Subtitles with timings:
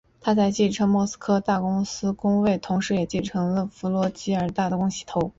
[0.19, 1.85] 他在继承莫斯科大公
[2.17, 5.29] 公位同时也继承了弗拉基米尔大公的头衔。